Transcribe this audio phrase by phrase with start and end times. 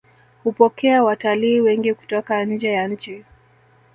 [0.43, 3.23] hupokea watalii wengi kutoka njee ya nchi